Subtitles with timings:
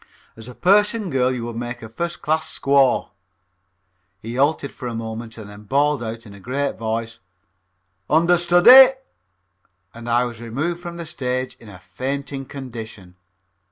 [0.35, 3.11] As a Persian girl you would make a first class squaw."
[4.19, 7.19] He halted for a moment and then bawled out in a great voice,
[8.09, 8.93] "Understudy!"
[9.93, 13.13] and I was removed from the stage in a fainting condition.